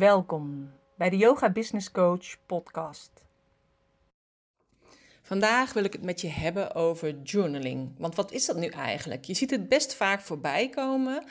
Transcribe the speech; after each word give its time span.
Welkom 0.00 0.72
bij 0.96 1.10
de 1.10 1.16
Yoga 1.16 1.50
Business 1.50 1.90
Coach 1.90 2.46
podcast. 2.46 3.10
Vandaag 5.22 5.72
wil 5.72 5.84
ik 5.84 5.92
het 5.92 6.02
met 6.02 6.20
je 6.20 6.28
hebben 6.28 6.74
over 6.74 7.22
journaling. 7.22 7.94
Want 7.98 8.14
wat 8.14 8.32
is 8.32 8.46
dat 8.46 8.56
nu 8.56 8.66
eigenlijk? 8.66 9.24
Je 9.24 9.34
ziet 9.34 9.50
het 9.50 9.68
best 9.68 9.94
vaak 9.94 10.20
voorbij 10.20 10.68
komen 10.68 11.24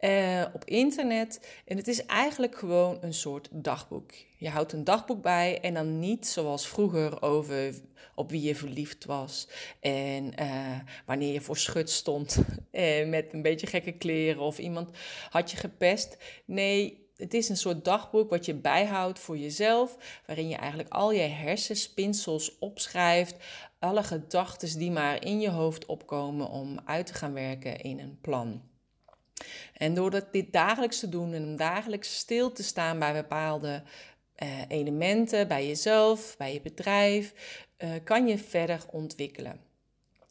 uh, 0.00 0.44
op 0.52 0.64
internet. 0.64 1.60
En 1.64 1.76
het 1.76 1.88
is 1.88 2.06
eigenlijk 2.06 2.56
gewoon 2.56 2.98
een 3.00 3.14
soort 3.14 3.48
dagboek. 3.52 4.12
Je 4.38 4.48
houdt 4.48 4.72
een 4.72 4.84
dagboek 4.84 5.22
bij 5.22 5.60
en 5.60 5.74
dan 5.74 5.98
niet 5.98 6.26
zoals 6.26 6.68
vroeger 6.68 7.22
over 7.22 7.74
op 8.14 8.30
wie 8.30 8.42
je 8.42 8.54
verliefd 8.54 9.04
was. 9.04 9.48
En 9.80 10.32
uh, 10.40 10.78
wanneer 11.06 11.32
je 11.32 11.40
voor 11.40 11.56
schut 11.56 11.90
stond 11.90 12.38
uh, 12.72 13.08
met 13.16 13.32
een 13.32 13.42
beetje 13.42 13.66
gekke 13.66 13.92
kleren 13.92 14.42
of 14.42 14.58
iemand 14.58 14.90
had 15.30 15.50
je 15.50 15.56
gepest. 15.56 16.16
Nee, 16.44 17.06
het 17.18 17.34
is 17.34 17.48
een 17.48 17.56
soort 17.56 17.84
dagboek 17.84 18.30
wat 18.30 18.44
je 18.44 18.54
bijhoudt 18.54 19.18
voor 19.18 19.38
jezelf, 19.38 19.96
waarin 20.26 20.48
je 20.48 20.56
eigenlijk 20.56 20.92
al 20.92 21.12
je 21.12 21.20
hersenspinsels 21.20 22.58
opschrijft, 22.58 23.36
alle 23.78 24.02
gedachten 24.02 24.78
die 24.78 24.90
maar 24.90 25.24
in 25.24 25.40
je 25.40 25.50
hoofd 25.50 25.86
opkomen 25.86 26.48
om 26.48 26.80
uit 26.84 27.06
te 27.06 27.14
gaan 27.14 27.32
werken 27.32 27.80
in 27.80 27.98
een 27.98 28.18
plan. 28.20 28.62
En 29.74 29.94
door 29.94 30.26
dit 30.32 30.52
dagelijks 30.52 30.98
te 30.98 31.08
doen 31.08 31.32
en 31.32 31.44
om 31.44 31.56
dagelijks 31.56 32.16
stil 32.16 32.52
te 32.52 32.62
staan 32.62 32.98
bij 32.98 33.12
bepaalde 33.12 33.82
uh, 34.42 34.48
elementen, 34.68 35.48
bij 35.48 35.66
jezelf, 35.66 36.36
bij 36.36 36.52
je 36.52 36.60
bedrijf, 36.60 37.32
uh, 37.78 37.90
kan 38.04 38.26
je 38.26 38.38
verder 38.38 38.84
ontwikkelen. 38.90 39.67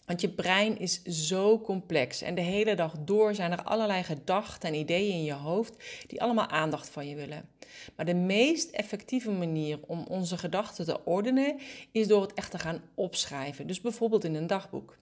Want 0.08 0.22
je 0.22 0.30
brein 0.30 0.80
is 0.80 1.04
zo 1.04 1.60
complex 1.60 2.22
en 2.22 2.36
de 2.36 2.42
hele 2.42 2.76
dag 2.76 2.94
door 3.00 3.36
zijn 3.36 3.52
er 3.52 3.64
allerlei 3.64 4.04
gedachten 4.04 4.70
en 4.70 4.76
ideeën 4.76 5.14
in 5.14 5.24
je 5.24 5.34
hoofd 5.34 5.76
die 6.08 6.22
allemaal 6.22 6.48
aandacht 6.48 6.90
van 6.90 7.08
je 7.08 7.16
willen. 7.16 7.50
Maar 7.96 8.06
de 8.06 8.14
meest 8.16 8.72
effectieve 8.72 9.32
manier 9.32 9.80
om 9.88 10.06
onze 10.10 10.38
gedachten 10.38 10.86
te 10.86 11.06
ordenen 11.06 11.60
is 11.92 12.08
door 12.08 12.22
het 12.22 12.34
echt 12.34 12.52
te 12.52 12.60
gaan 12.60 12.82
opschrijven. 12.96 13.68
Dus 13.68 13.82
bijvoorbeeld 13.82 14.24
in 14.24 14.36
een 14.36 14.48
dagboek. 14.48 14.98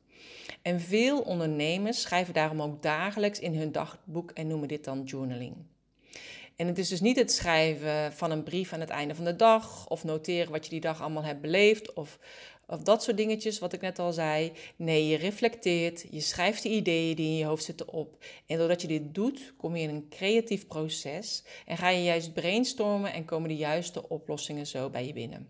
En 0.61 0.81
veel 0.81 1.21
ondernemers 1.21 2.01
schrijven 2.01 2.33
daarom 2.33 2.61
ook 2.61 2.83
dagelijks 2.83 3.39
in 3.39 3.55
hun 3.55 3.71
dagboek 3.71 4.31
en 4.31 4.47
noemen 4.47 4.67
dit 4.67 4.83
dan 4.83 5.03
journaling. 5.03 5.55
En 6.55 6.67
het 6.67 6.77
is 6.77 6.89
dus 6.89 7.01
niet 7.01 7.17
het 7.17 7.31
schrijven 7.31 8.13
van 8.13 8.31
een 8.31 8.43
brief 8.43 8.73
aan 8.73 8.79
het 8.79 8.89
einde 8.89 9.15
van 9.15 9.25
de 9.25 9.35
dag 9.35 9.89
of 9.89 10.03
noteren 10.03 10.51
wat 10.51 10.63
je 10.63 10.69
die 10.69 10.79
dag 10.79 11.01
allemaal 11.01 11.23
hebt 11.23 11.41
beleefd 11.41 11.93
of, 11.93 12.19
of 12.67 12.79
dat 12.79 13.03
soort 13.03 13.17
dingetjes 13.17 13.59
wat 13.59 13.73
ik 13.73 13.81
net 13.81 13.99
al 13.99 14.13
zei. 14.13 14.51
Nee, 14.75 15.07
je 15.07 15.17
reflecteert, 15.17 16.05
je 16.09 16.19
schrijft 16.19 16.63
de 16.63 16.69
ideeën 16.69 17.15
die 17.15 17.27
in 17.27 17.37
je 17.37 17.45
hoofd 17.45 17.63
zitten 17.63 17.89
op. 17.89 18.25
En 18.45 18.57
doordat 18.57 18.81
je 18.81 18.87
dit 18.87 19.15
doet, 19.15 19.53
kom 19.57 19.75
je 19.75 19.83
in 19.83 19.89
een 19.89 20.09
creatief 20.09 20.67
proces 20.67 21.43
en 21.65 21.77
ga 21.77 21.89
je 21.89 22.03
juist 22.03 22.33
brainstormen 22.33 23.13
en 23.13 23.25
komen 23.25 23.49
de 23.49 23.55
juiste 23.55 24.09
oplossingen 24.09 24.67
zo 24.67 24.89
bij 24.89 25.07
je 25.07 25.13
binnen. 25.13 25.49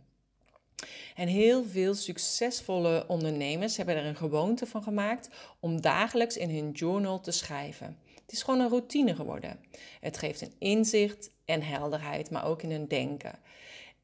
En 1.15 1.27
heel 1.27 1.63
veel 1.63 1.93
succesvolle 1.93 3.05
ondernemers 3.07 3.77
hebben 3.77 3.95
er 3.95 4.05
een 4.05 4.15
gewoonte 4.15 4.65
van 4.65 4.83
gemaakt 4.83 5.29
om 5.59 5.81
dagelijks 5.81 6.37
in 6.37 6.49
hun 6.49 6.71
journal 6.71 7.19
te 7.21 7.31
schrijven. 7.31 7.97
Het 8.21 8.31
is 8.31 8.43
gewoon 8.43 8.59
een 8.59 8.69
routine 8.69 9.15
geworden. 9.15 9.59
Het 9.99 10.17
geeft 10.17 10.41
een 10.41 10.53
inzicht 10.59 11.31
en 11.45 11.61
helderheid, 11.61 12.29
maar 12.29 12.45
ook 12.45 12.61
in 12.61 12.71
hun 12.71 12.87
denken. 12.87 13.39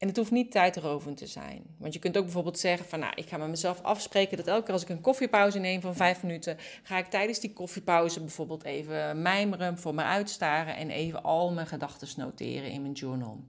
En 0.02 0.08
het 0.08 0.16
hoeft 0.16 0.30
niet 0.30 0.50
tijdrovend 0.50 1.16
te 1.16 1.26
zijn. 1.26 1.62
Want 1.78 1.92
je 1.92 1.98
kunt 1.98 2.16
ook 2.16 2.24
bijvoorbeeld 2.24 2.58
zeggen 2.58 2.86
van, 2.88 2.98
nou, 2.98 3.12
ik 3.14 3.28
ga 3.28 3.36
met 3.36 3.48
mezelf 3.48 3.82
afspreken 3.82 4.36
dat 4.36 4.46
elke 4.46 4.62
keer 4.62 4.72
als 4.72 4.82
ik 4.82 4.88
een 4.88 5.00
koffiepauze 5.00 5.58
neem 5.58 5.80
van 5.80 5.94
vijf 5.94 6.22
minuten, 6.22 6.56
ga 6.82 6.98
ik 6.98 7.06
tijdens 7.06 7.40
die 7.40 7.52
koffiepauze 7.52 8.20
bijvoorbeeld 8.20 8.64
even 8.64 9.22
mijmeren, 9.22 9.78
voor 9.78 9.94
me 9.94 10.02
uitstaren 10.02 10.76
en 10.76 10.90
even 10.90 11.22
al 11.22 11.52
mijn 11.52 11.66
gedachten 11.66 12.08
noteren 12.16 12.70
in 12.70 12.82
mijn 12.82 12.92
journal. 12.92 13.44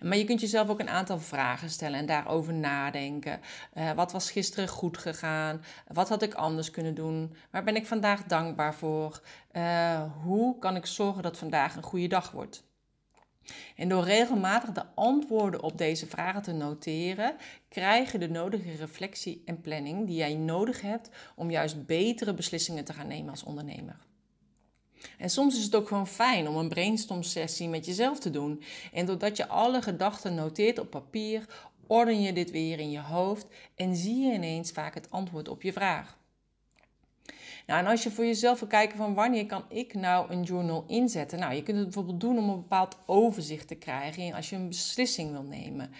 Maar 0.00 0.16
je 0.16 0.24
kunt 0.24 0.40
jezelf 0.40 0.68
ook 0.68 0.80
een 0.80 0.88
aantal 0.88 1.18
vragen 1.18 1.70
stellen 1.70 1.98
en 1.98 2.06
daarover 2.06 2.54
nadenken. 2.54 3.40
Uh, 3.74 3.92
wat 3.92 4.12
was 4.12 4.30
gisteren 4.30 4.68
goed 4.68 4.98
gegaan? 4.98 5.64
Wat 5.92 6.08
had 6.08 6.22
ik 6.22 6.34
anders 6.34 6.70
kunnen 6.70 6.94
doen? 6.94 7.34
Waar 7.50 7.64
ben 7.64 7.76
ik 7.76 7.86
vandaag 7.86 8.24
dankbaar 8.24 8.74
voor? 8.74 9.20
Uh, 9.52 10.02
hoe 10.22 10.58
kan 10.58 10.76
ik 10.76 10.86
zorgen 10.86 11.22
dat 11.22 11.38
vandaag 11.38 11.76
een 11.76 11.82
goede 11.82 12.08
dag 12.08 12.30
wordt? 12.30 12.65
En 13.76 13.88
door 13.88 14.04
regelmatig 14.04 14.72
de 14.72 14.84
antwoorden 14.94 15.62
op 15.62 15.78
deze 15.78 16.06
vragen 16.06 16.42
te 16.42 16.52
noteren, 16.52 17.36
krijg 17.68 18.12
je 18.12 18.18
de 18.18 18.28
nodige 18.28 18.76
reflectie 18.76 19.42
en 19.44 19.60
planning 19.60 20.06
die 20.06 20.16
jij 20.16 20.34
nodig 20.34 20.80
hebt 20.80 21.10
om 21.34 21.50
juist 21.50 21.86
betere 21.86 22.34
beslissingen 22.34 22.84
te 22.84 22.92
gaan 22.92 23.08
nemen 23.08 23.30
als 23.30 23.42
ondernemer. 23.42 23.96
En 25.18 25.30
soms 25.30 25.56
is 25.56 25.64
het 25.64 25.74
ook 25.74 25.88
gewoon 25.88 26.06
fijn 26.06 26.48
om 26.48 26.56
een 26.56 26.68
brainstorm 26.68 27.22
sessie 27.22 27.68
met 27.68 27.86
jezelf 27.86 28.18
te 28.18 28.30
doen. 28.30 28.62
En 28.92 29.06
doordat 29.06 29.36
je 29.36 29.48
alle 29.48 29.82
gedachten 29.82 30.34
noteert 30.34 30.78
op 30.78 30.90
papier, 30.90 31.46
orden 31.86 32.22
je 32.22 32.32
dit 32.32 32.50
weer 32.50 32.78
in 32.78 32.90
je 32.90 33.00
hoofd 33.00 33.46
en 33.74 33.96
zie 33.96 34.16
je 34.16 34.32
ineens 34.32 34.70
vaak 34.70 34.94
het 34.94 35.10
antwoord 35.10 35.48
op 35.48 35.62
je 35.62 35.72
vraag. 35.72 36.18
Nou, 37.66 37.80
en 37.80 37.86
als 37.86 38.02
je 38.02 38.10
voor 38.10 38.24
jezelf 38.24 38.58
wil 38.58 38.68
kijken 38.68 38.96
van 38.96 39.14
wanneer 39.14 39.46
kan 39.46 39.64
ik 39.68 39.94
nou 39.94 40.30
een 40.30 40.42
journal 40.42 40.84
inzetten? 40.86 41.38
Nou, 41.38 41.54
je 41.54 41.62
kunt 41.62 41.76
het 41.76 41.86
bijvoorbeeld 41.86 42.20
doen 42.20 42.38
om 42.38 42.48
een 42.48 42.60
bepaald 42.60 42.96
overzicht 43.06 43.68
te 43.68 43.74
krijgen 43.74 44.34
als 44.34 44.50
je 44.50 44.56
een 44.56 44.68
beslissing 44.68 45.30
wil 45.30 45.42
nemen. 45.42 45.90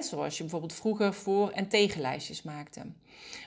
Zoals 0.00 0.36
je 0.36 0.42
bijvoorbeeld 0.42 0.72
vroeger 0.72 1.14
voor- 1.14 1.50
en 1.50 1.68
tegenlijstjes 1.68 2.42
maakte. 2.42 2.80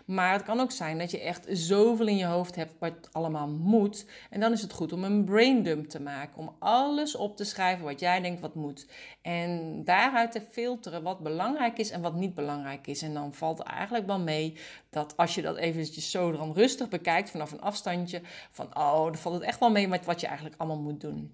Maar 0.05 0.33
het 0.33 0.43
kan 0.43 0.59
ook 0.59 0.71
zijn 0.71 0.97
dat 0.97 1.11
je 1.11 1.19
echt 1.19 1.45
zoveel 1.49 2.07
in 2.07 2.17
je 2.17 2.25
hoofd 2.25 2.55
hebt 2.55 2.73
wat 2.79 3.09
allemaal 3.11 3.47
moet. 3.47 4.05
En 4.29 4.39
dan 4.39 4.51
is 4.51 4.61
het 4.61 4.73
goed 4.73 4.93
om 4.93 5.03
een 5.03 5.23
braindump 5.23 5.89
te 5.89 6.01
maken. 6.01 6.37
Om 6.37 6.55
alles 6.59 7.15
op 7.15 7.37
te 7.37 7.43
schrijven 7.43 7.85
wat 7.85 7.99
jij 7.99 8.21
denkt 8.21 8.41
wat 8.41 8.55
moet. 8.55 8.87
En 9.21 9.81
daaruit 9.83 10.31
te 10.31 10.41
filteren 10.51 11.03
wat 11.03 11.19
belangrijk 11.19 11.77
is 11.77 11.89
en 11.89 12.01
wat 12.01 12.15
niet 12.15 12.35
belangrijk 12.35 12.87
is. 12.87 13.01
En 13.01 13.13
dan 13.13 13.33
valt 13.33 13.59
eigenlijk 13.59 14.05
wel 14.05 14.19
mee 14.19 14.57
dat 14.89 15.17
als 15.17 15.35
je 15.35 15.41
dat 15.41 15.57
eventjes 15.57 16.11
zo 16.11 16.31
dan 16.31 16.53
rustig 16.53 16.89
bekijkt 16.89 17.29
vanaf 17.29 17.51
een 17.51 17.61
afstandje. 17.61 18.21
Van 18.51 18.65
oh, 18.77 19.03
dan 19.03 19.15
valt 19.15 19.35
het 19.35 19.43
echt 19.43 19.59
wel 19.59 19.71
mee 19.71 19.87
met 19.87 20.05
wat 20.05 20.19
je 20.19 20.27
eigenlijk 20.27 20.55
allemaal 20.59 20.81
moet 20.81 21.01
doen. 21.01 21.33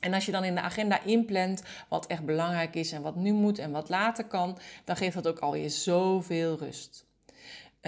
En 0.00 0.14
als 0.14 0.26
je 0.26 0.32
dan 0.32 0.44
in 0.44 0.54
de 0.54 0.60
agenda 0.60 1.02
inplant 1.02 1.62
wat 1.88 2.06
echt 2.06 2.24
belangrijk 2.24 2.74
is 2.74 2.92
en 2.92 3.02
wat 3.02 3.16
nu 3.16 3.32
moet 3.32 3.58
en 3.58 3.70
wat 3.70 3.88
later 3.88 4.24
kan, 4.24 4.58
dan 4.84 4.96
geeft 4.96 5.14
dat 5.14 5.26
ook 5.26 5.38
alweer 5.38 5.70
zoveel 5.70 6.56
rust. 6.58 7.07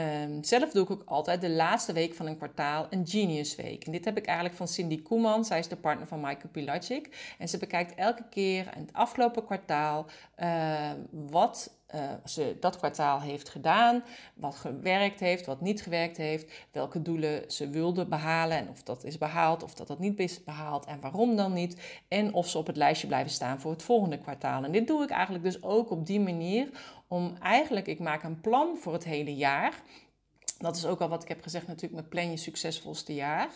Um, 0.01 0.45
zelf 0.45 0.71
doe 0.71 0.83
ik 0.83 0.91
ook 0.91 1.03
altijd 1.07 1.41
de 1.41 1.51
laatste 1.51 1.93
week 1.93 2.15
van 2.15 2.27
een 2.27 2.37
kwartaal 2.37 2.87
een 2.91 3.07
Genius 3.07 3.57
Week. 3.57 3.85
En 3.85 3.93
dit 3.93 4.05
heb 4.05 4.17
ik 4.17 4.27
eigenlijk 4.27 4.57
van 4.57 4.69
Cindy 4.69 5.03
Koeman. 5.03 5.45
Zij 5.45 5.59
is 5.59 5.69
de 5.69 5.77
partner 5.77 6.07
van 6.07 6.21
Michael 6.21 6.49
Pilacic. 6.53 7.35
En 7.39 7.49
ze 7.49 7.59
bekijkt 7.59 7.95
elke 7.95 8.25
keer 8.31 8.71
in 8.77 8.83
het 8.83 8.93
afgelopen 8.93 9.45
kwartaal 9.45 10.07
uh, 10.39 10.91
wat 11.11 11.80
uh, 11.95 12.01
ze 12.25 12.57
dat 12.61 12.77
kwartaal 12.77 13.21
heeft 13.21 13.49
gedaan, 13.49 14.03
wat 14.35 14.55
gewerkt 14.55 15.21
heeft, 15.21 15.47
wat 15.47 15.61
niet 15.61 15.83
gewerkt 15.83 16.17
heeft, 16.17 16.53
welke 16.73 17.03
doelen 17.03 17.51
ze 17.51 17.71
wilde 17.71 18.07
behalen 18.07 18.59
en 18.59 18.69
of 18.69 18.83
dat 18.83 19.05
is 19.05 19.19
behaald 19.19 19.63
of 19.63 19.75
dat 19.75 19.87
dat 19.87 19.99
niet 19.99 20.19
is 20.19 20.45
behaald 20.45 20.85
en 20.85 21.01
waarom 21.01 21.37
dan 21.37 21.53
niet. 21.53 22.01
En 22.09 22.35
of 22.35 22.49
ze 22.49 22.59
op 22.59 22.67
het 22.67 22.77
lijstje 22.77 23.07
blijven 23.07 23.31
staan 23.31 23.61
voor 23.61 23.71
het 23.71 23.83
volgende 23.83 24.19
kwartaal. 24.19 24.65
En 24.65 24.73
dit 24.73 24.87
doe 24.87 25.03
ik 25.03 25.11
eigenlijk 25.11 25.45
dus 25.45 25.63
ook 25.63 25.91
op 25.91 26.07
die 26.07 26.21
manier 26.21 26.69
om 27.09 27.37
eigenlijk, 27.43 27.87
ik 27.87 27.99
maak 27.99 28.23
een 28.23 28.41
plan 28.41 28.77
voor 28.79 28.93
het 28.93 29.05
hele 29.05 29.35
jaar. 29.35 29.75
Dat 30.59 30.77
is 30.77 30.87
ook 30.87 31.01
al 31.01 31.09
wat 31.09 31.23
ik 31.23 31.29
heb 31.29 31.43
gezegd 31.43 31.67
natuurlijk 31.67 32.03
met 32.03 32.11
plan 32.11 32.31
je 32.31 32.37
succesvolste 32.37 33.15
jaar. 33.15 33.49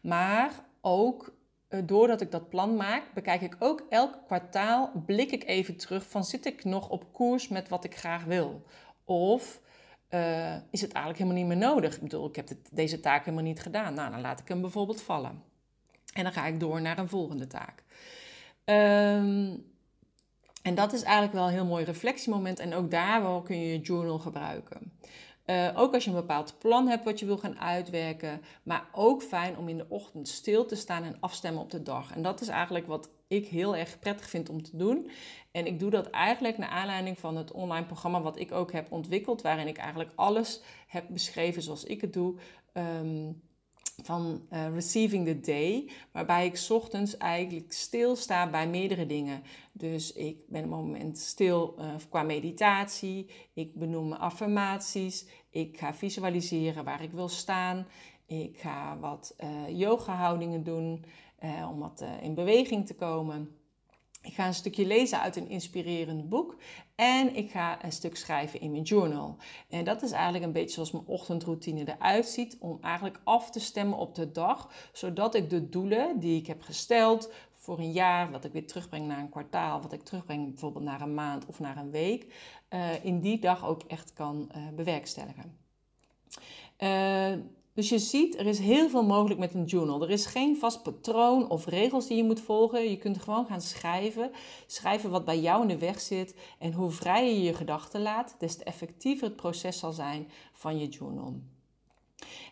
Maar 0.00 0.50
ook 0.80 1.22
eh, 1.26 1.37
doordat 1.84 2.20
ik 2.20 2.30
dat 2.30 2.48
plan 2.48 2.76
maak, 2.76 3.02
bekijk 3.14 3.40
ik 3.40 3.56
ook 3.58 3.86
elk 3.88 4.18
kwartaal, 4.26 4.90
blik 5.06 5.30
ik 5.30 5.44
even 5.44 5.76
terug 5.76 6.08
van 6.08 6.24
zit 6.24 6.46
ik 6.46 6.64
nog 6.64 6.88
op 6.88 7.12
koers 7.12 7.48
met 7.48 7.68
wat 7.68 7.84
ik 7.84 7.96
graag 7.96 8.24
wil? 8.24 8.64
Of 9.04 9.60
uh, 10.10 10.54
is 10.70 10.80
het 10.80 10.92
eigenlijk 10.92 11.18
helemaal 11.18 11.42
niet 11.42 11.46
meer 11.46 11.68
nodig? 11.68 11.94
Ik 11.94 12.02
bedoel, 12.02 12.28
ik 12.28 12.36
heb 12.36 12.48
deze 12.70 13.00
taak 13.00 13.24
helemaal 13.24 13.44
niet 13.44 13.60
gedaan. 13.60 13.94
Nou, 13.94 14.10
dan 14.10 14.20
laat 14.20 14.40
ik 14.40 14.48
hem 14.48 14.60
bijvoorbeeld 14.60 15.02
vallen. 15.02 15.42
En 16.12 16.22
dan 16.22 16.32
ga 16.32 16.46
ik 16.46 16.60
door 16.60 16.80
naar 16.80 16.98
een 16.98 17.08
volgende 17.08 17.46
taak. 17.46 17.82
Um, 18.64 19.66
en 20.62 20.74
dat 20.74 20.92
is 20.92 21.02
eigenlijk 21.02 21.34
wel 21.34 21.46
een 21.46 21.52
heel 21.52 21.64
mooi 21.66 21.84
reflectiemoment. 21.84 22.58
En 22.58 22.74
ook 22.74 22.90
daar 22.90 23.22
wel 23.22 23.42
kun 23.42 23.60
je 23.60 23.72
je 23.72 23.80
journal 23.80 24.18
gebruiken. 24.18 24.98
Uh, 25.50 25.68
ook 25.74 25.94
als 25.94 26.04
je 26.04 26.10
een 26.10 26.16
bepaald 26.16 26.58
plan 26.58 26.88
hebt 26.88 27.04
wat 27.04 27.18
je 27.18 27.26
wil 27.26 27.38
gaan 27.38 27.60
uitwerken. 27.60 28.40
Maar 28.62 28.88
ook 28.92 29.22
fijn 29.22 29.56
om 29.56 29.68
in 29.68 29.76
de 29.76 29.86
ochtend 29.88 30.28
stil 30.28 30.66
te 30.66 30.74
staan 30.74 31.02
en 31.02 31.16
afstemmen 31.20 31.62
op 31.62 31.70
de 31.70 31.82
dag. 31.82 32.14
En 32.14 32.22
dat 32.22 32.40
is 32.40 32.48
eigenlijk 32.48 32.86
wat 32.86 33.10
ik 33.28 33.46
heel 33.46 33.76
erg 33.76 33.98
prettig 33.98 34.28
vind 34.28 34.48
om 34.48 34.62
te 34.62 34.76
doen. 34.76 35.10
En 35.50 35.66
ik 35.66 35.78
doe 35.78 35.90
dat 35.90 36.10
eigenlijk 36.10 36.58
naar 36.58 36.68
aanleiding 36.68 37.18
van 37.18 37.36
het 37.36 37.52
online 37.52 37.86
programma 37.86 38.22
wat 38.22 38.38
ik 38.38 38.52
ook 38.52 38.72
heb 38.72 38.92
ontwikkeld. 38.92 39.42
Waarin 39.42 39.66
ik 39.66 39.76
eigenlijk 39.76 40.10
alles 40.14 40.60
heb 40.86 41.04
beschreven 41.08 41.62
zoals 41.62 41.84
ik 41.84 42.00
het 42.00 42.12
doe. 42.12 42.34
Um, 42.72 43.42
van 44.02 44.46
uh, 44.52 44.72
Receiving 44.74 45.26
the 45.26 45.40
Day, 45.40 45.90
waarbij 46.12 46.46
ik 46.46 46.66
ochtends 46.68 47.16
eigenlijk 47.16 47.72
stilsta 47.72 48.50
bij 48.50 48.68
meerdere 48.68 49.06
dingen. 49.06 49.42
Dus 49.72 50.12
ik 50.12 50.48
ben 50.48 50.62
een 50.62 50.68
moment 50.68 51.18
stil 51.18 51.74
uh, 51.78 51.94
qua 52.08 52.22
meditatie, 52.22 53.30
ik 53.52 53.74
benoem 53.74 54.12
affirmaties, 54.12 55.26
ik 55.50 55.78
ga 55.78 55.94
visualiseren 55.94 56.84
waar 56.84 57.02
ik 57.02 57.12
wil 57.12 57.28
staan, 57.28 57.86
ik 58.26 58.58
ga 58.58 58.98
wat 58.98 59.34
uh, 59.40 59.78
yoga 59.78 60.14
houdingen 60.14 60.64
doen 60.64 61.04
om 61.70 61.78
wat 61.78 62.04
in 62.20 62.34
beweging 62.34 62.86
te 62.86 62.94
komen. 62.94 63.57
Ik 64.28 64.34
ga 64.34 64.46
een 64.46 64.54
stukje 64.54 64.86
lezen 64.86 65.20
uit 65.20 65.36
een 65.36 65.48
inspirerend 65.48 66.28
boek. 66.28 66.56
En 66.94 67.36
ik 67.36 67.50
ga 67.50 67.84
een 67.84 67.92
stuk 67.92 68.16
schrijven 68.16 68.60
in 68.60 68.70
mijn 68.70 68.82
journal. 68.82 69.36
En 69.68 69.84
dat 69.84 70.02
is 70.02 70.10
eigenlijk 70.10 70.44
een 70.44 70.52
beetje 70.52 70.74
zoals 70.74 70.90
mijn 70.90 71.06
ochtendroutine 71.06 71.84
eruit 71.84 72.26
ziet. 72.26 72.56
Om 72.60 72.78
eigenlijk 72.80 73.20
af 73.24 73.50
te 73.50 73.60
stemmen 73.60 73.98
op 73.98 74.14
de 74.14 74.32
dag. 74.32 74.70
Zodat 74.92 75.34
ik 75.34 75.50
de 75.50 75.68
doelen 75.68 76.18
die 76.20 76.40
ik 76.40 76.46
heb 76.46 76.62
gesteld 76.62 77.32
voor 77.54 77.78
een 77.78 77.92
jaar, 77.92 78.30
wat 78.30 78.44
ik 78.44 78.52
weer 78.52 78.66
terugbreng 78.66 79.06
naar 79.06 79.18
een 79.18 79.28
kwartaal, 79.28 79.80
wat 79.80 79.92
ik 79.92 80.02
terugbreng 80.02 80.48
bijvoorbeeld 80.48 80.84
naar 80.84 81.00
een 81.00 81.14
maand 81.14 81.46
of 81.46 81.60
naar 81.60 81.76
een 81.76 81.90
week, 81.90 82.34
uh, 82.70 83.04
in 83.04 83.20
die 83.20 83.38
dag 83.38 83.66
ook 83.66 83.82
echt 83.82 84.12
kan 84.12 84.50
uh, 84.56 84.68
bewerkstelligen. 84.74 85.58
Uh, 86.78 87.32
dus 87.78 87.88
je 87.88 87.98
ziet, 87.98 88.38
er 88.38 88.46
is 88.46 88.58
heel 88.58 88.88
veel 88.88 89.04
mogelijk 89.04 89.40
met 89.40 89.54
een 89.54 89.64
journal. 89.64 90.02
Er 90.02 90.10
is 90.10 90.26
geen 90.26 90.56
vast 90.56 90.82
patroon 90.82 91.50
of 91.50 91.66
regels 91.66 92.06
die 92.06 92.16
je 92.16 92.24
moet 92.24 92.40
volgen. 92.40 92.90
Je 92.90 92.96
kunt 92.96 93.18
gewoon 93.18 93.46
gaan 93.46 93.60
schrijven. 93.60 94.30
Schrijven 94.66 95.10
wat 95.10 95.24
bij 95.24 95.40
jou 95.40 95.62
in 95.62 95.68
de 95.68 95.78
weg 95.78 96.00
zit. 96.00 96.34
En 96.58 96.72
hoe 96.72 96.90
vrijer 96.90 97.34
je 97.34 97.42
je 97.42 97.54
gedachten 97.54 98.02
laat, 98.02 98.34
des 98.38 98.56
te 98.56 98.64
effectiever 98.64 99.26
het 99.26 99.36
proces 99.36 99.78
zal 99.78 99.92
zijn 99.92 100.28
van 100.52 100.78
je 100.78 100.88
journal. 100.88 101.34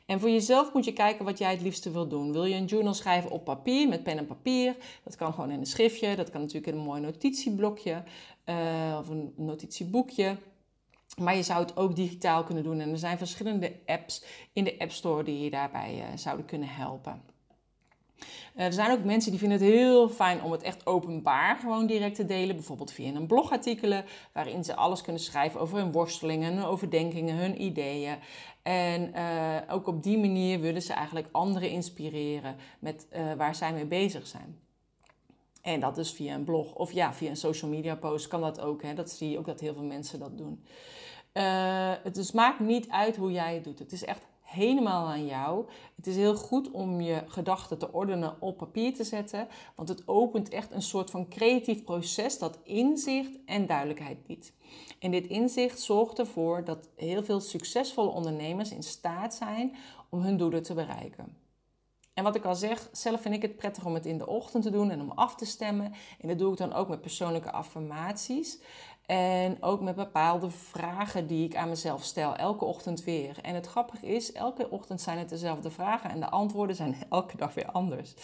En 0.06 0.20
voor 0.20 0.30
jezelf 0.30 0.72
moet 0.72 0.84
je 0.84 0.92
kijken 0.92 1.24
wat 1.24 1.38
jij 1.38 1.50
het 1.50 1.62
liefste 1.62 1.90
wil 1.90 2.08
doen. 2.08 2.32
Wil 2.32 2.44
je 2.44 2.54
een 2.54 2.64
journal 2.64 2.94
schrijven 2.94 3.30
op 3.30 3.44
papier, 3.44 3.88
met 3.88 4.02
pen 4.02 4.18
en 4.18 4.26
papier? 4.26 4.76
Dat 5.04 5.16
kan 5.16 5.32
gewoon 5.32 5.50
in 5.50 5.58
een 5.58 5.66
schriftje, 5.66 6.16
dat 6.16 6.30
kan 6.30 6.40
natuurlijk 6.40 6.72
in 6.72 6.78
een 6.78 6.84
mooi 6.84 7.00
notitieblokje 7.00 8.02
uh, 8.46 8.98
of 9.00 9.08
een 9.08 9.32
notitieboekje. 9.36 10.36
Maar 11.22 11.36
je 11.36 11.42
zou 11.42 11.60
het 11.60 11.76
ook 11.76 11.96
digitaal 11.96 12.44
kunnen 12.44 12.64
doen. 12.64 12.80
En 12.80 12.90
er 12.90 12.98
zijn 12.98 13.18
verschillende 13.18 13.76
apps 13.86 14.24
in 14.52 14.64
de 14.64 14.78
App 14.78 14.90
Store 14.90 15.24
die 15.24 15.40
je 15.40 15.50
daarbij 15.50 15.94
uh, 15.94 16.04
zouden 16.16 16.46
kunnen 16.46 16.68
helpen. 16.68 17.22
Uh, 18.56 18.64
er 18.64 18.72
zijn 18.72 18.90
ook 18.90 19.04
mensen 19.04 19.30
die 19.30 19.40
vinden 19.40 19.58
het 19.58 19.68
heel 19.68 20.08
fijn 20.08 20.42
om 20.42 20.52
het 20.52 20.62
echt 20.62 20.86
openbaar 20.86 21.56
gewoon 21.56 21.86
direct 21.86 22.14
te 22.14 22.24
delen. 22.24 22.56
Bijvoorbeeld 22.56 22.92
via 22.92 23.14
een 23.14 23.26
blogartikelen 23.26 24.04
waarin 24.32 24.64
ze 24.64 24.76
alles 24.76 25.02
kunnen 25.02 25.22
schrijven 25.22 25.60
over 25.60 25.78
hun 25.78 25.92
worstelingen, 25.92 26.54
hun 26.54 26.64
overdenkingen, 26.64 27.36
hun 27.36 27.62
ideeën. 27.62 28.16
En 28.62 29.10
uh, 29.14 29.56
ook 29.68 29.86
op 29.86 30.02
die 30.02 30.18
manier 30.18 30.60
willen 30.60 30.82
ze 30.82 30.92
eigenlijk 30.92 31.28
anderen 31.32 31.70
inspireren 31.70 32.56
met 32.78 33.06
waar 33.36 33.54
zij 33.54 33.72
mee 33.72 33.86
bezig 33.86 34.26
zijn. 34.26 34.58
En 35.62 35.80
dat 35.80 35.98
is 35.98 36.12
via 36.12 36.34
een 36.34 36.44
blog 36.44 36.74
of 36.74 36.92
ja, 36.92 37.14
via 37.14 37.30
een 37.30 37.36
social 37.36 37.70
media 37.70 37.94
post 37.94 38.26
kan 38.26 38.40
dat 38.40 38.60
ook. 38.60 38.82
Hè? 38.82 38.94
Dat 38.94 39.10
zie 39.10 39.30
je 39.30 39.38
ook 39.38 39.46
dat 39.46 39.60
heel 39.60 39.74
veel 39.74 39.82
mensen 39.82 40.18
dat 40.18 40.38
doen. 40.38 40.64
Uh, 41.36 41.92
het 42.02 42.34
maakt 42.34 42.60
niet 42.60 42.88
uit 42.88 43.16
hoe 43.16 43.32
jij 43.32 43.54
het 43.54 43.64
doet. 43.64 43.78
Het 43.78 43.92
is 43.92 44.04
echt 44.04 44.26
helemaal 44.42 45.06
aan 45.06 45.26
jou. 45.26 45.68
Het 45.96 46.06
is 46.06 46.16
heel 46.16 46.36
goed 46.36 46.70
om 46.70 47.00
je 47.00 47.22
gedachten 47.26 47.78
te 47.78 47.92
ordenen 47.92 48.40
op 48.40 48.56
papier 48.56 48.94
te 48.94 49.04
zetten, 49.04 49.48
want 49.74 49.88
het 49.88 50.08
opent 50.08 50.48
echt 50.48 50.72
een 50.72 50.82
soort 50.82 51.10
van 51.10 51.28
creatief 51.28 51.84
proces 51.84 52.38
dat 52.38 52.58
inzicht 52.62 53.38
en 53.46 53.66
duidelijkheid 53.66 54.26
biedt. 54.26 54.52
En 54.98 55.10
dit 55.10 55.26
inzicht 55.26 55.80
zorgt 55.80 56.18
ervoor 56.18 56.64
dat 56.64 56.88
heel 56.96 57.24
veel 57.24 57.40
succesvolle 57.40 58.10
ondernemers 58.10 58.70
in 58.70 58.82
staat 58.82 59.34
zijn 59.34 59.76
om 60.08 60.20
hun 60.20 60.36
doelen 60.36 60.62
te 60.62 60.74
bereiken. 60.74 61.36
En 62.14 62.24
wat 62.24 62.36
ik 62.36 62.44
al 62.44 62.54
zeg, 62.54 62.88
zelf 62.92 63.20
vind 63.20 63.34
ik 63.34 63.42
het 63.42 63.56
prettig 63.56 63.84
om 63.84 63.94
het 63.94 64.06
in 64.06 64.18
de 64.18 64.26
ochtend 64.26 64.62
te 64.62 64.70
doen 64.70 64.90
en 64.90 65.00
om 65.00 65.10
af 65.10 65.34
te 65.34 65.44
stemmen. 65.44 65.92
En 66.20 66.28
dat 66.28 66.38
doe 66.38 66.52
ik 66.52 66.58
dan 66.58 66.72
ook 66.72 66.88
met 66.88 67.00
persoonlijke 67.00 67.50
affirmaties. 67.50 68.58
En 69.06 69.62
ook 69.62 69.80
met 69.80 69.94
bepaalde 69.94 70.50
vragen 70.50 71.26
die 71.26 71.44
ik 71.44 71.56
aan 71.56 71.68
mezelf 71.68 72.04
stel, 72.04 72.36
elke 72.36 72.64
ochtend 72.64 73.04
weer. 73.04 73.38
En 73.42 73.54
het 73.54 73.66
grappige 73.66 74.06
is, 74.06 74.32
elke 74.32 74.70
ochtend 74.70 75.00
zijn 75.00 75.18
het 75.18 75.28
dezelfde 75.28 75.70
vragen 75.70 76.10
en 76.10 76.20
de 76.20 76.30
antwoorden 76.30 76.76
zijn 76.76 76.96
elke 77.10 77.36
dag 77.36 77.54
weer 77.54 77.70
anders. 77.70 78.14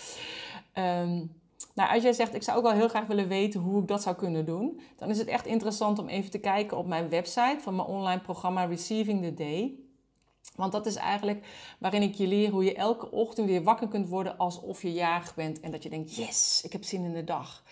Um, 0.74 1.40
nou, 1.74 1.94
als 1.94 2.02
jij 2.02 2.12
zegt, 2.12 2.34
ik 2.34 2.42
zou 2.42 2.56
ook 2.58 2.64
wel 2.64 2.72
heel 2.72 2.88
graag 2.88 3.06
willen 3.06 3.28
weten 3.28 3.60
hoe 3.60 3.80
ik 3.80 3.88
dat 3.88 4.02
zou 4.02 4.16
kunnen 4.16 4.44
doen, 4.44 4.80
dan 4.96 5.10
is 5.10 5.18
het 5.18 5.26
echt 5.26 5.46
interessant 5.46 5.98
om 5.98 6.08
even 6.08 6.30
te 6.30 6.38
kijken 6.38 6.76
op 6.76 6.86
mijn 6.86 7.08
website 7.08 7.58
van 7.60 7.76
mijn 7.76 7.88
online 7.88 8.20
programma 8.20 8.64
Receiving 8.64 9.22
the 9.22 9.34
Day. 9.34 9.74
Want 10.56 10.72
dat 10.72 10.86
is 10.86 10.96
eigenlijk 10.96 11.46
waarin 11.78 12.02
ik 12.02 12.14
je 12.14 12.26
leer 12.26 12.50
hoe 12.50 12.64
je 12.64 12.74
elke 12.74 13.10
ochtend 13.10 13.48
weer 13.48 13.62
wakker 13.62 13.88
kunt 13.88 14.08
worden 14.08 14.38
alsof 14.38 14.82
je 14.82 14.92
jarig 14.92 15.34
bent 15.34 15.60
en 15.60 15.70
dat 15.70 15.82
je 15.82 15.90
denkt, 15.90 16.16
yes, 16.16 16.60
ik 16.64 16.72
heb 16.72 16.84
zin 16.84 17.04
in 17.04 17.12
de 17.12 17.24
dag. 17.24 17.62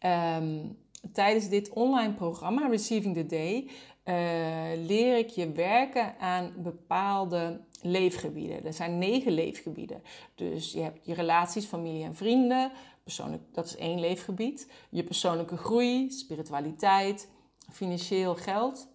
Um, 0.00 0.78
tijdens 1.12 1.48
dit 1.48 1.68
online 1.68 2.12
programma, 2.12 2.68
Receiving 2.68 3.14
the 3.14 3.26
Day, 3.26 3.70
uh, 4.04 4.86
leer 4.86 5.18
ik 5.18 5.28
je 5.28 5.52
werken 5.52 6.18
aan 6.18 6.52
bepaalde 6.56 7.60
leefgebieden. 7.82 8.64
Er 8.64 8.72
zijn 8.72 8.98
negen 8.98 9.32
leefgebieden. 9.32 10.02
Dus 10.34 10.72
je 10.72 10.80
hebt 10.80 11.06
je 11.06 11.14
relaties, 11.14 11.64
familie 11.64 12.04
en 12.04 12.14
vrienden. 12.14 12.72
Persoonlijk, 13.02 13.42
dat 13.52 13.64
is 13.64 13.76
één 13.76 14.00
leefgebied. 14.00 14.70
Je 14.90 15.04
persoonlijke 15.04 15.56
groei, 15.56 16.10
spiritualiteit, 16.10 17.28
financieel 17.72 18.34
geld, 18.34 18.88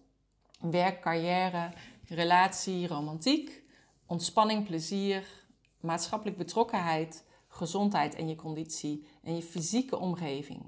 werk, 0.60 1.00
carrière, 1.00 1.70
relatie, 2.08 2.86
romantiek, 2.86 3.62
ontspanning, 4.06 4.66
plezier, 4.66 5.46
maatschappelijk 5.80 6.36
betrokkenheid, 6.36 7.24
gezondheid 7.48 8.14
en 8.14 8.28
je 8.28 8.34
conditie 8.34 9.06
en 9.22 9.36
je 9.36 9.42
fysieke 9.42 9.98
omgeving. 9.98 10.62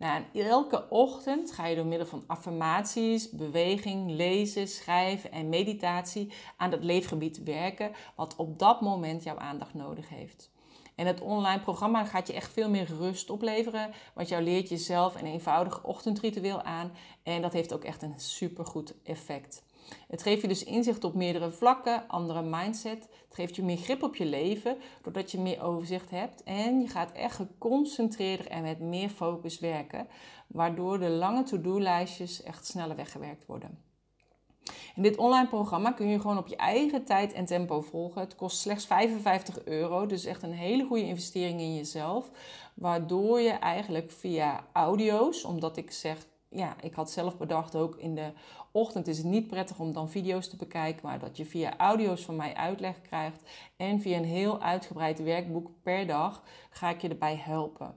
Nou, 0.00 0.22
elke 0.32 0.88
ochtend 0.88 1.52
ga 1.52 1.66
je 1.66 1.76
door 1.76 1.86
middel 1.86 2.06
van 2.06 2.24
affirmaties, 2.26 3.30
beweging, 3.30 4.10
lezen, 4.10 4.68
schrijven 4.68 5.32
en 5.32 5.48
meditatie 5.48 6.32
aan 6.56 6.70
dat 6.70 6.84
leefgebied 6.84 7.42
werken, 7.42 7.92
wat 8.16 8.36
op 8.36 8.58
dat 8.58 8.80
moment 8.80 9.22
jouw 9.22 9.38
aandacht 9.38 9.74
nodig 9.74 10.08
heeft. 10.08 10.50
En 10.94 11.06
het 11.06 11.20
online 11.20 11.60
programma 11.60 12.04
gaat 12.04 12.26
je 12.26 12.32
echt 12.32 12.52
veel 12.52 12.70
meer 12.70 12.86
rust 12.98 13.30
opleveren, 13.30 13.90
want 14.14 14.28
jou 14.28 14.42
leert 14.42 14.68
jezelf 14.68 15.14
een 15.14 15.26
eenvoudig 15.26 15.84
ochtendritueel 15.84 16.62
aan 16.62 16.92
en 17.22 17.42
dat 17.42 17.52
heeft 17.52 17.72
ook 17.72 17.84
echt 17.84 18.02
een 18.02 18.20
supergoed 18.20 18.94
effect. 19.02 19.62
Het 20.08 20.22
geeft 20.22 20.42
je 20.42 20.48
dus 20.48 20.64
inzicht 20.64 21.04
op 21.04 21.14
meerdere 21.14 21.50
vlakken, 21.50 22.08
andere 22.08 22.42
mindset. 22.42 23.02
Het 23.02 23.34
geeft 23.34 23.56
je 23.56 23.62
meer 23.62 23.76
grip 23.76 24.02
op 24.02 24.16
je 24.16 24.24
leven, 24.24 24.76
doordat 25.02 25.30
je 25.30 25.38
meer 25.38 25.62
overzicht 25.62 26.10
hebt. 26.10 26.42
En 26.42 26.80
je 26.80 26.88
gaat 26.88 27.12
echt 27.12 27.36
geconcentreerder 27.36 28.46
en 28.46 28.62
met 28.62 28.80
meer 28.80 29.08
focus 29.08 29.58
werken, 29.58 30.06
waardoor 30.46 30.98
de 30.98 31.08
lange 31.08 31.42
to-do-lijstjes 31.42 32.42
echt 32.42 32.66
sneller 32.66 32.96
weggewerkt 32.96 33.46
worden. 33.46 33.88
In 34.94 35.02
dit 35.02 35.16
online 35.16 35.48
programma 35.48 35.92
kun 35.92 36.08
je 36.08 36.20
gewoon 36.20 36.38
op 36.38 36.46
je 36.46 36.56
eigen 36.56 37.04
tijd 37.04 37.32
en 37.32 37.44
tempo 37.44 37.80
volgen. 37.80 38.20
Het 38.20 38.34
kost 38.36 38.58
slechts 38.58 38.86
55 38.86 39.64
euro, 39.64 40.06
dus 40.06 40.24
echt 40.24 40.42
een 40.42 40.52
hele 40.52 40.84
goede 40.84 41.04
investering 41.04 41.60
in 41.60 41.74
jezelf. 41.74 42.30
Waardoor 42.74 43.40
je 43.40 43.50
eigenlijk 43.50 44.10
via 44.12 44.66
audio's, 44.72 45.44
omdat 45.44 45.76
ik 45.76 45.90
zeg 45.90 46.26
ja, 46.50 46.76
ik 46.80 46.94
had 46.94 47.10
zelf 47.10 47.36
bedacht 47.36 47.76
ook 47.76 47.96
in 47.96 48.14
de 48.14 48.32
ochtend 48.70 49.06
is 49.06 49.18
het 49.18 49.26
niet 49.26 49.46
prettig 49.46 49.78
om 49.78 49.92
dan 49.92 50.10
video's 50.10 50.48
te 50.48 50.56
bekijken, 50.56 51.06
maar 51.06 51.18
dat 51.18 51.36
je 51.36 51.44
via 51.44 51.76
audio's 51.76 52.24
van 52.24 52.36
mij 52.36 52.54
uitleg 52.54 53.00
krijgt 53.00 53.42
en 53.76 54.00
via 54.00 54.16
een 54.16 54.24
heel 54.24 54.62
uitgebreid 54.62 55.22
werkboek 55.22 55.70
per 55.82 56.06
dag 56.06 56.42
ga 56.70 56.90
ik 56.90 57.00
je 57.00 57.08
erbij 57.08 57.36
helpen. 57.36 57.94